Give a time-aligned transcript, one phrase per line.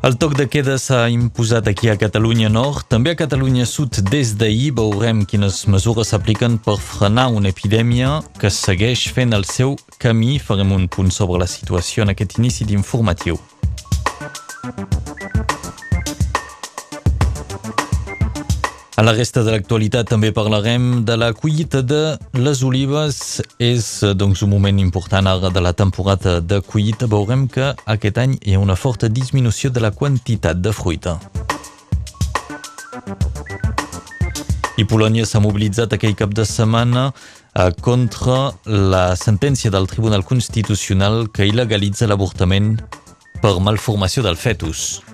[0.00, 4.36] El toc de queda s'ha imposat aquí a Catalunya Nord, també a Catalunya Sud des
[4.38, 10.38] d'ahir veurem quines mesures s'apliquen per frenar una epidèmia que segueix fent el seu camí.
[10.38, 13.42] Farem un punt sobre la situació en aquest inici d'informatiu.
[18.98, 23.38] A la resta de l'actualitat també parlarem de la collita de les olives.
[23.62, 27.06] És doncs, un moment important ara de la temporada de collita.
[27.06, 31.14] Veurem que aquest any hi ha una forta disminució de la quantitat de fruita.
[34.82, 41.28] I Polònia s'ha mobilitzat aquell cap de setmana eh, contra la sentència del Tribunal Constitucional
[41.30, 42.74] que il·legalitza l'avortament
[43.38, 45.04] per malformació del fetus.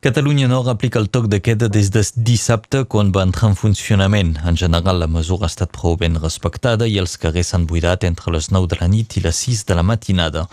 [0.00, 4.36] Catalunya Nord aplica el toc de queda des de dissabte quan va entrar en funcionament.
[4.46, 8.30] En general, la mesura ha estat prou ben respectada i els carrers s'han buidat entre
[8.30, 10.44] les 9 de la nit i les 6 de la matinada.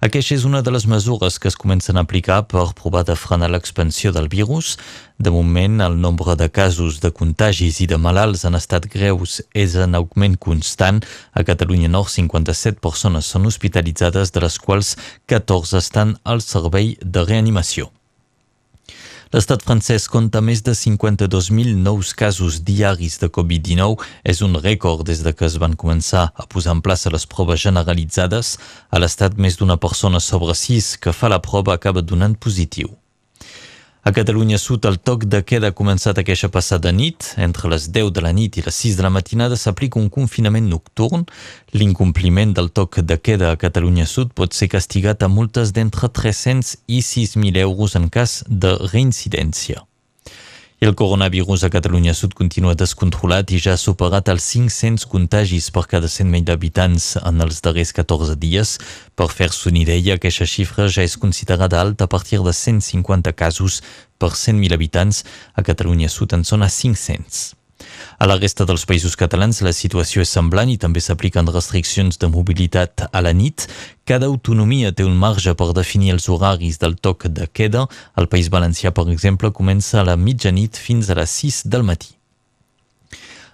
[0.00, 3.50] Aquesta és una de les mesures que es comencen a aplicar per provar de frenar
[3.52, 4.78] l'expansió del virus.
[5.18, 9.74] De moment, el nombre de casos de contagis i de malalts en estat greus és
[9.76, 11.02] en augment constant.
[11.34, 14.96] A Catalunya Nord, 57 persones són hospitalitzades, de les quals
[15.28, 17.92] 14 estan al servei de reanimació.
[19.34, 23.98] L'estat francès compta més de 52.000 nous casos diaris de Covid-19.
[24.22, 27.64] És un rècord des de que es van començar a posar en plaça les proves
[27.66, 28.54] generalitzades.
[28.94, 32.94] A l'estat, més d'una persona sobre sis que fa la prova acaba donant positiu.
[34.06, 37.30] A Catalunya Sud, el toc de queda ha començat aquesta passada nit.
[37.40, 40.68] Entre les 10 de la nit i les 6 de la matinada s'aplica un confinament
[40.68, 41.24] nocturn.
[41.72, 46.76] L'incompliment del toc de queda a Catalunya Sud pot ser castigat a multes d'entre 300
[46.84, 49.86] i 6.000 euros en cas de reincidència.
[50.84, 55.86] El coronavirus a Catalunya Sud continua descontrolat i ja ha superat els 500 contagis per
[55.88, 58.74] cada 100.000 habitants en els darrers 14 dies.
[59.16, 63.80] Per fer-se una idea, aquesta xifra ja és considerada alta a partir de 150 casos
[64.20, 65.24] per 100.000 habitants.
[65.56, 67.63] A Catalunya Sud en són a 500.
[68.18, 72.30] A la resta dels països catalans la situació és semblant i també s'apliquen restriccions de
[72.32, 73.68] mobilitat a la nit.
[74.08, 77.86] Cada autonomia té un marge per definir els horaris del toc de queda.
[78.16, 82.14] El País Valencià, per exemple, comença a la mitjanit fins a les 6 del matí.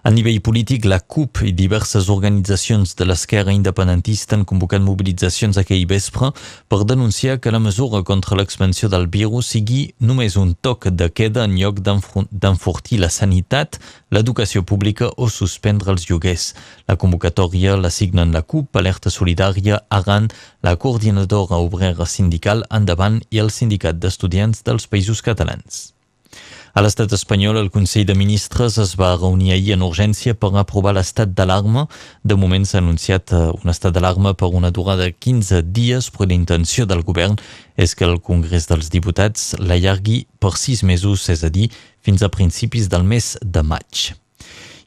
[0.03, 5.85] A nivell polític, la CUP i diverses organitzacions de l'esquerra independentista han convocat mobilitzacions aquell
[5.91, 6.31] vespre
[6.73, 11.45] per denunciar que la mesura contra l'expansió del virus sigui només un toc de queda
[11.45, 13.77] en lloc d'enfortir la sanitat,
[14.09, 16.55] l'educació pública o suspendre els lloguers.
[16.89, 20.33] La convocatòria la signen la CUP, Alerta Solidària, Aran,
[20.65, 25.91] la coordinadora obrera sindical Endavant i el sindicat d'estudiants dels països catalans.
[26.71, 30.93] A l'estat espanyol, el Consell de Ministres es va reunir ahir en urgència per aprovar
[30.95, 31.89] l'estat d'alarma.
[32.23, 36.31] De moment s'ha anunciat eh, un estat d'alarma per una durada de 15 dies, però
[36.31, 37.35] l'intenció del govern
[37.75, 41.73] és que el Congrés dels Diputats l'allargui per sis mesos, és a dir,
[42.07, 44.11] fins a principis del mes de maig.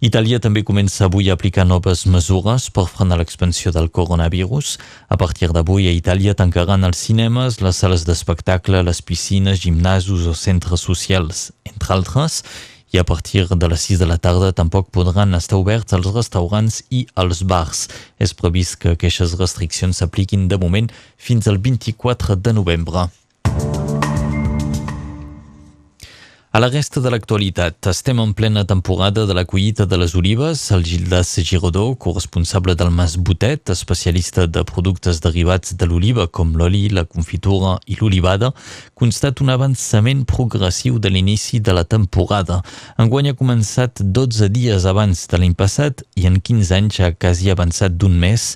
[0.04, 4.74] Itàlia també comença avui a aplicar noves mesures per frenar l'expansió del coronavirus.
[5.08, 10.36] A partir d'avui a Itàlia tancaran els cinemes, les sales d'espectacle, les piscines, gimnasos o
[10.36, 12.42] centres socials, entre altres,
[12.92, 16.84] i a partir de les 6 de la tarda tampoc podran estar oberts els restaurants
[16.92, 17.88] i els bars.
[18.20, 23.08] És previst que aquestes restriccions s'apliquin de moment fins al 24 de novembre.
[26.54, 30.68] A la resta de l'actualitat, estem en plena temporada de la collita de les olives.
[30.70, 36.84] El Gildas Girodó, corresponsable del Mas Botet, especialista de productes derivats de l'oliva com l'oli,
[36.94, 38.52] la confitura i l'olivada,
[38.94, 42.60] constat un avançament progressiu de l'inici de la temporada.
[43.02, 47.50] Enguany ha començat 12 dies abans de l'any passat i en 15 anys ha quasi
[47.50, 48.52] avançat d'un mes.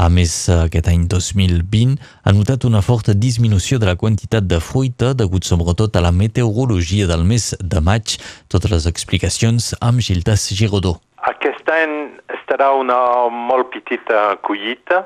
[0.00, 5.10] A més, aquest any 2020 ha notat una forta disminució de la quantitat de fruita
[5.12, 8.14] degut sobretot a la meteorologia del mes de maig.
[8.48, 10.94] Totes les explicacions amb Gildas Girodó.
[11.28, 11.92] Aquest any
[12.32, 12.96] estarà una
[13.28, 15.02] molt petita collita.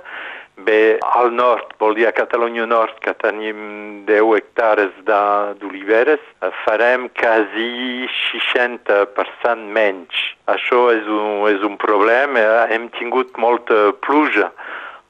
[0.62, 6.23] Bé, al nord, vol dir a Catalunya Nord, que tenim 10 hectares d'oliveres,
[6.62, 10.23] farem quasi 60% menys.
[10.55, 12.46] Això és un, és un problema.
[12.70, 14.52] Hem tingut molta pluja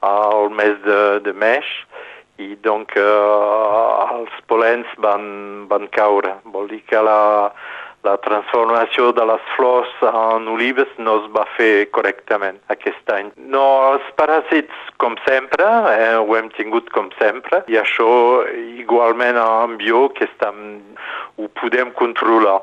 [0.04, 1.70] al mes de, de meix
[2.42, 3.04] i donc eh,
[4.18, 5.24] els polens van,
[5.70, 6.34] van caure.
[6.54, 7.52] Vol dir que la,
[8.04, 13.30] la transformació de les flors en olives no es va fer correctament aquest any.
[13.54, 13.64] No,
[13.94, 18.08] els paràsits, com sempre, eh, ho hem tingut com sempre, i això
[18.82, 20.58] igualment en bio que estem,
[21.38, 22.60] ho podem controlar.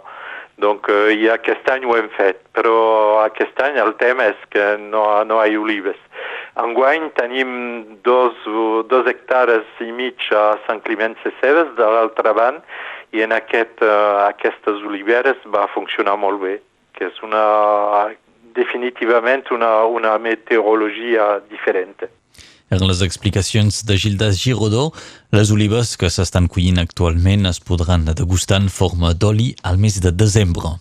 [0.62, 4.76] Donc, eh, i aquest any ho hem fet, però aquest any el tema és que
[4.84, 5.98] no, no hi ha olives.
[6.59, 7.51] Enguany tenim
[8.03, 8.36] dos,
[8.92, 12.65] dos hectares i mig a Sant Climent Cebes, de l'altra banda,
[13.15, 16.57] i en aquest, uh, aquestes oliveres va funcionar molt bé,
[16.95, 17.44] que és una,
[18.56, 22.07] definitivament una, una meteorologia diferent.
[22.71, 24.92] En les explicacions de Gildas Girodó,
[25.36, 30.12] les olives que s'estan collint actualment es podran degustar en forma d'oli al mes de
[30.15, 30.77] desembre.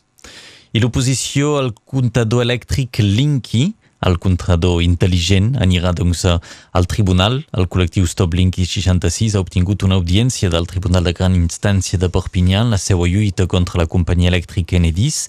[0.70, 3.72] I l'oposició al comptador elèctric Linky
[4.06, 7.40] el comptador intel·ligent anirà doncs al tribunal.
[7.52, 12.08] El col·lectiu Stop Linky 66 ha obtingut una audiència del Tribunal de Gran Instància de
[12.08, 15.26] Perpinyà en la seva lluita contra la companyia elèctrica Enedis.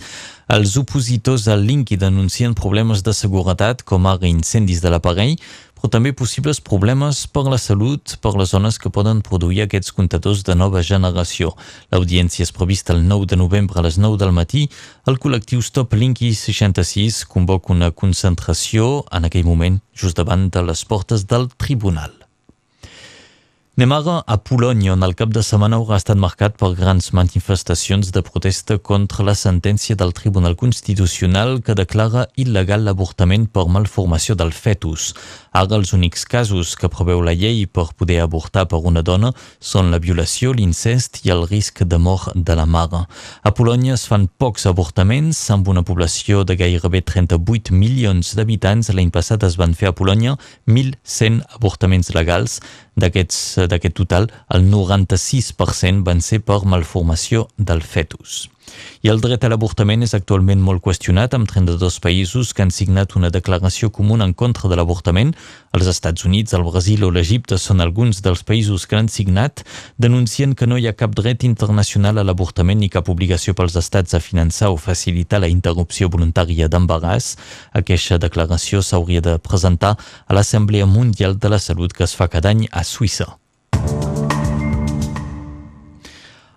[0.51, 5.37] Els opositors al Linky denuncien problemes de seguretat com ara incendis de l'aparell,
[5.81, 10.43] però també possibles problemes per la salut per les zones que poden produir aquests comptadors
[10.45, 11.55] de nova generació.
[11.89, 14.67] L'audiència és prevista el 9 de novembre a les 9 del matí.
[15.09, 20.85] El col·lectiu Stop Linky 66 convoca una concentració en aquell moment just davant de les
[20.85, 22.20] portes del tribunal.
[23.79, 28.09] Anem ara a Polònia, on el cap de setmana haurà estat marcat per grans manifestacions
[28.11, 34.51] de protesta contra la sentència del Tribunal Constitucional que declara il·legal l'avortament per malformació del
[34.51, 35.13] fetus.
[35.55, 39.31] Ara els únics casos que preveu la llei per poder avortar per una dona
[39.63, 43.05] són la violació, l'incest i el risc de mort de la mare.
[43.41, 48.91] A Polònia es fan pocs avortaments, amb una població de gairebé 38 milions d'habitants.
[48.91, 50.35] L'any passat es van fer a Polònia
[50.67, 52.59] 1.100 avortaments legals,
[53.71, 58.49] D'aquest total, el 96% van ser per malformació del fetus.
[59.01, 63.15] I el dret a l'avortament és actualment molt qüestionat amb 32 països que han signat
[63.19, 65.33] una declaració comuna en contra de l'avortament.
[65.75, 69.65] Els Estats Units, el Brasil o l'Egipte són alguns dels països que l'han signat,
[69.97, 74.13] denuncien que no hi ha cap dret internacional a l'avortament ni cap obligació pels estats
[74.13, 77.35] a finançar o facilitar la interrupció voluntària d'embaràs.
[77.73, 79.95] Aquesta declaració s'hauria de presentar
[80.27, 83.31] a l'Assemblea Mundial de la Salut que es fa cada any a Suïssa.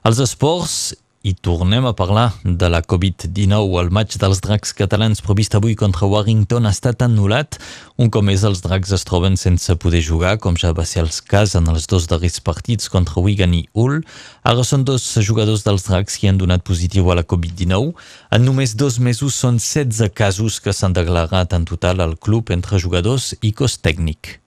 [0.05, 0.93] Els esports
[1.25, 3.79] i tornem a parlar de la Covid-19.
[3.81, 7.56] El maig dels dracs catalans previst avui contra Warrington ha estat anul·lat.
[7.97, 11.11] Un cop més els dracs es troben sense poder jugar, com ja va ser el
[11.33, 14.03] cas en els dos darrers partits contra Wigan i Hull.
[14.45, 17.97] Ara són dos jugadors dels dracs que han donat positiu a la Covid-19.
[18.37, 22.77] En només dos mesos són 16 casos que s'han declarat en total al club entre
[22.77, 24.44] jugadors i cos tècnic.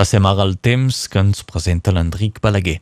[0.00, 2.78] Passem ara al temps que ens presenta l'Enric Balaguer.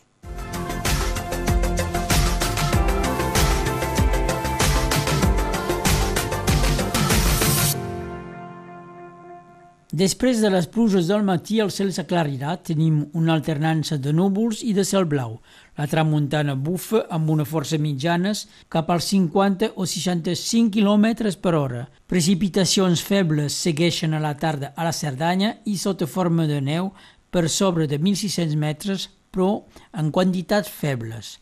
[9.98, 12.52] Després de les pluges del matí, el cel s'aclarirà.
[12.62, 15.38] Tenim una alternança de núvols i de cel blau.
[15.80, 21.80] La tramuntana bufa amb una força mitjanes cap als 50 o 65 km per hora.
[22.06, 26.92] Precipitacions febles segueixen a la tarda a la Cerdanya i sota forma de neu
[27.32, 31.38] per sobre de 1.600 metres, però en quantitats febles.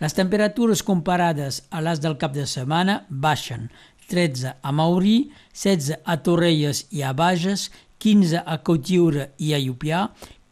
[0.00, 3.68] Les temperatures comparades a les del cap de setmana baixen
[4.10, 7.68] 13 a Maurí, 16 a Torrelles i a Bages,
[8.00, 10.06] 15 a Cotiura i a Llupià,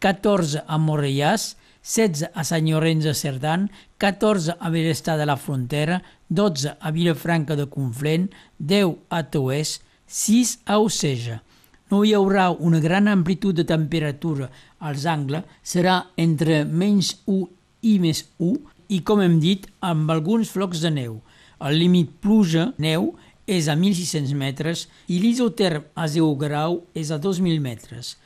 [0.04, 1.54] 14 a Morellàs,
[1.88, 7.56] 16 a Sant Llorenç de Cerdan, 14 a Berestar de la Frontera, 12 a Vilafranca
[7.56, 8.28] de Conflent,
[8.58, 11.40] 10 a Toès, 6 a Oceja.
[11.88, 17.46] No hi haurà una gran amplitud de temperatura als angles, serà entre menys 1
[17.88, 21.18] i més 1 i, com hem dit, amb alguns flocs de neu.
[21.64, 23.14] El límit pluja-neu
[23.48, 28.16] és a 1.600 metres i l'isoterm a 0 grau és a 2.000 metres.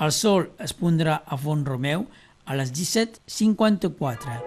[0.00, 2.06] El sol es pondrà a Font Romeu
[2.48, 4.38] a les 17.54.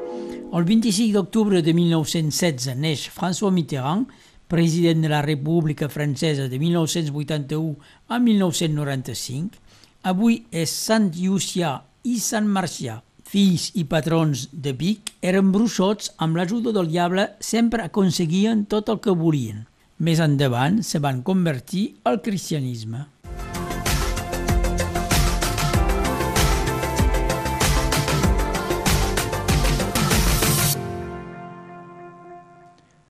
[0.54, 4.10] El 25 d'octubre de 1916 neix François Mitterrand,
[4.50, 7.76] president de la República Francesa de 1981
[8.10, 9.62] a 1995.
[10.10, 11.76] Avui és Sant Llucià
[12.10, 13.00] i Sant Marcià.
[13.34, 19.00] Fills i patrons de Vic eren bruixots amb l'ajuda del diable sempre aconseguien tot el
[19.02, 19.64] que volien.
[20.04, 23.06] Més endavant se van convertir al cristianisme.